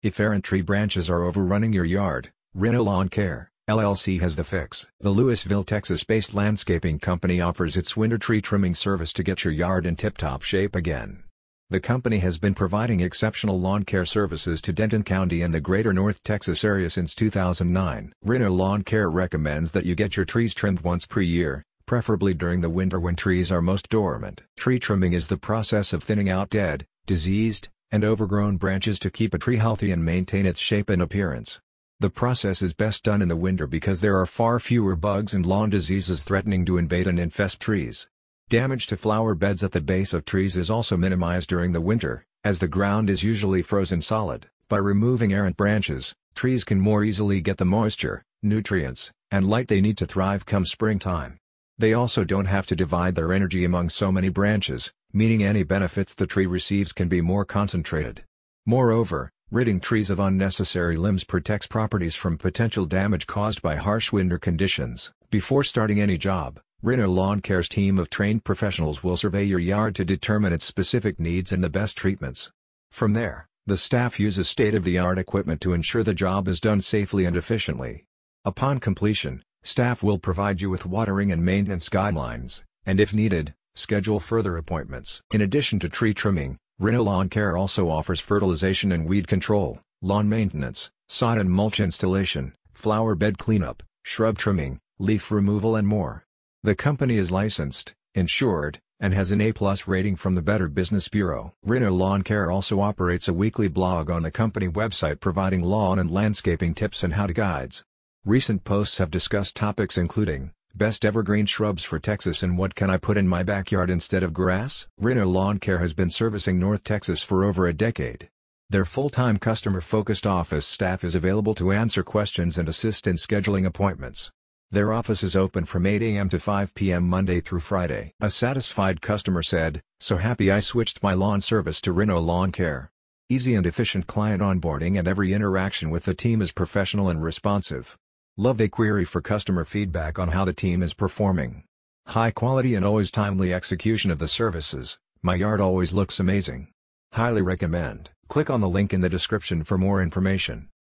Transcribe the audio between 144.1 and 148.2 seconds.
of the services, my yard always looks amazing. Highly recommend.